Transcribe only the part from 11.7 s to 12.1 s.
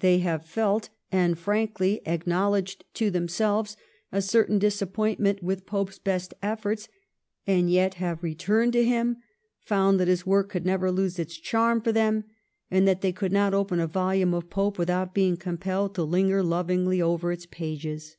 for